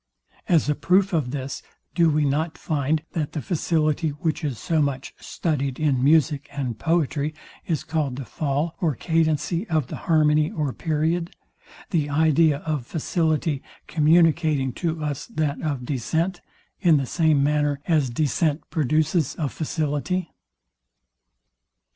As 0.49 0.67
a 0.67 0.73
proof 0.73 1.13
of 1.13 1.29
this, 1.29 1.61
do 1.93 2.09
we 2.09 2.25
not 2.25 2.57
find, 2.57 3.03
that 3.11 3.33
the 3.33 3.39
facility, 3.43 4.09
which 4.09 4.43
is 4.43 4.57
so 4.57 4.81
much 4.81 5.13
studyed 5.19 5.77
in 5.79 6.03
music 6.03 6.49
and 6.51 6.79
poetry, 6.79 7.35
is 7.67 7.83
called 7.83 8.15
the 8.15 8.25
fail 8.25 8.73
or 8.81 8.95
cadency 8.95 9.67
of 9.69 9.89
the 9.89 9.95
harmony 10.09 10.49
or 10.49 10.73
period; 10.73 11.35
the 11.91 12.09
idea 12.09 12.61
of 12.61 12.87
facility 12.87 13.61
communicating 13.85 14.73
to 14.73 15.03
us 15.03 15.27
that 15.27 15.61
of 15.61 15.85
descent, 15.85 16.41
in 16.79 16.97
the 16.97 17.05
same 17.05 17.43
manner 17.43 17.79
as 17.87 18.09
descent 18.09 18.67
produces 18.71 19.35
a 19.37 19.49
facility? 19.49 20.31